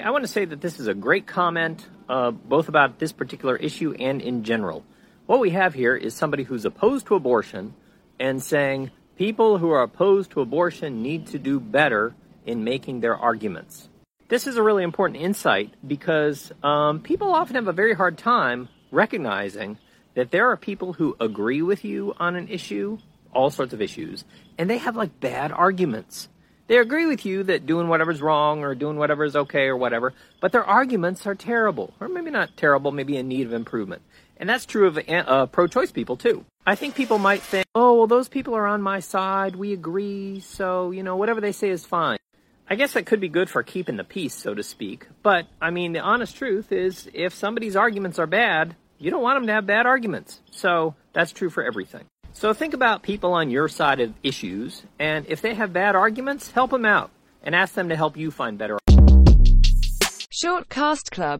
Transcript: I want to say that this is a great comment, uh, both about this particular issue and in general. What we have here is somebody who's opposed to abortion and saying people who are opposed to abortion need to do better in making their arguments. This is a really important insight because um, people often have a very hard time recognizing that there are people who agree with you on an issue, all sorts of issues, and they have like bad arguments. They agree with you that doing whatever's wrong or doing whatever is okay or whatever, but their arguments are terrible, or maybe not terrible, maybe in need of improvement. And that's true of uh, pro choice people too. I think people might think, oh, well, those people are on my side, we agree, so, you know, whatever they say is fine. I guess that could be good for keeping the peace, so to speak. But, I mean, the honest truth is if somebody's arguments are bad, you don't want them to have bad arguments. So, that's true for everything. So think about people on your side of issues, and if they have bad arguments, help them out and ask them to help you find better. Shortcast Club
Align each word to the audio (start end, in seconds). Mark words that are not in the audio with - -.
I 0.00 0.10
want 0.10 0.24
to 0.24 0.28
say 0.28 0.44
that 0.44 0.60
this 0.60 0.80
is 0.80 0.86
a 0.86 0.94
great 0.94 1.26
comment, 1.26 1.86
uh, 2.08 2.30
both 2.30 2.68
about 2.68 2.98
this 2.98 3.12
particular 3.12 3.56
issue 3.56 3.92
and 3.92 4.22
in 4.22 4.44
general. 4.44 4.84
What 5.26 5.40
we 5.40 5.50
have 5.50 5.74
here 5.74 5.94
is 5.94 6.14
somebody 6.14 6.42
who's 6.42 6.64
opposed 6.64 7.06
to 7.06 7.14
abortion 7.14 7.74
and 8.18 8.42
saying 8.42 8.90
people 9.16 9.58
who 9.58 9.70
are 9.70 9.82
opposed 9.82 10.30
to 10.32 10.40
abortion 10.40 11.02
need 11.02 11.28
to 11.28 11.38
do 11.38 11.60
better 11.60 12.14
in 12.46 12.64
making 12.64 13.00
their 13.00 13.16
arguments. 13.16 13.88
This 14.28 14.46
is 14.46 14.56
a 14.56 14.62
really 14.62 14.84
important 14.84 15.20
insight 15.20 15.74
because 15.86 16.52
um, 16.62 17.00
people 17.00 17.34
often 17.34 17.56
have 17.56 17.68
a 17.68 17.72
very 17.72 17.94
hard 17.94 18.16
time 18.16 18.68
recognizing 18.90 19.78
that 20.14 20.30
there 20.30 20.50
are 20.50 20.56
people 20.56 20.94
who 20.94 21.16
agree 21.20 21.62
with 21.62 21.84
you 21.84 22.14
on 22.18 22.36
an 22.36 22.48
issue, 22.48 22.98
all 23.32 23.50
sorts 23.50 23.72
of 23.72 23.82
issues, 23.82 24.24
and 24.56 24.70
they 24.70 24.78
have 24.78 24.96
like 24.96 25.20
bad 25.20 25.52
arguments. 25.52 26.28
They 26.70 26.78
agree 26.78 27.06
with 27.06 27.26
you 27.26 27.42
that 27.42 27.66
doing 27.66 27.88
whatever's 27.88 28.22
wrong 28.22 28.62
or 28.62 28.76
doing 28.76 28.96
whatever 28.96 29.24
is 29.24 29.34
okay 29.34 29.66
or 29.66 29.76
whatever, 29.76 30.14
but 30.38 30.52
their 30.52 30.62
arguments 30.62 31.26
are 31.26 31.34
terrible, 31.34 31.92
or 31.98 32.08
maybe 32.08 32.30
not 32.30 32.56
terrible, 32.56 32.92
maybe 32.92 33.16
in 33.16 33.26
need 33.26 33.48
of 33.48 33.52
improvement. 33.52 34.02
And 34.36 34.48
that's 34.48 34.66
true 34.66 34.86
of 34.86 34.96
uh, 34.96 35.46
pro 35.46 35.66
choice 35.66 35.90
people 35.90 36.16
too. 36.16 36.44
I 36.64 36.76
think 36.76 36.94
people 36.94 37.18
might 37.18 37.42
think, 37.42 37.66
oh, 37.74 37.94
well, 37.94 38.06
those 38.06 38.28
people 38.28 38.54
are 38.54 38.68
on 38.68 38.82
my 38.82 39.00
side, 39.00 39.56
we 39.56 39.72
agree, 39.72 40.38
so, 40.38 40.92
you 40.92 41.02
know, 41.02 41.16
whatever 41.16 41.40
they 41.40 41.50
say 41.50 41.70
is 41.70 41.84
fine. 41.84 42.18
I 42.68 42.76
guess 42.76 42.92
that 42.92 43.04
could 43.04 43.18
be 43.18 43.28
good 43.28 43.50
for 43.50 43.64
keeping 43.64 43.96
the 43.96 44.04
peace, 44.04 44.36
so 44.36 44.54
to 44.54 44.62
speak. 44.62 45.08
But, 45.24 45.48
I 45.60 45.70
mean, 45.70 45.92
the 45.92 45.98
honest 45.98 46.36
truth 46.36 46.70
is 46.70 47.10
if 47.12 47.34
somebody's 47.34 47.74
arguments 47.74 48.20
are 48.20 48.28
bad, 48.28 48.76
you 48.96 49.10
don't 49.10 49.24
want 49.24 49.38
them 49.38 49.48
to 49.48 49.54
have 49.54 49.66
bad 49.66 49.86
arguments. 49.86 50.38
So, 50.52 50.94
that's 51.14 51.32
true 51.32 51.50
for 51.50 51.64
everything. 51.64 52.04
So 52.32 52.54
think 52.54 52.74
about 52.74 53.02
people 53.02 53.32
on 53.32 53.50
your 53.50 53.68
side 53.68 54.00
of 54.00 54.14
issues, 54.22 54.82
and 54.98 55.26
if 55.28 55.42
they 55.42 55.54
have 55.54 55.72
bad 55.72 55.94
arguments, 55.94 56.50
help 56.52 56.70
them 56.70 56.84
out 56.84 57.10
and 57.42 57.54
ask 57.54 57.74
them 57.74 57.88
to 57.88 57.96
help 57.96 58.16
you 58.16 58.30
find 58.30 58.56
better. 58.56 58.78
Shortcast 60.32 61.10
Club 61.10 61.38